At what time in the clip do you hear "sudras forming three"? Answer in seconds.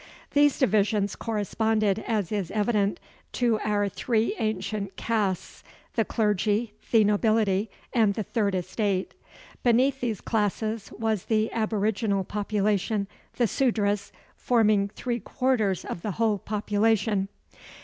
13.45-15.19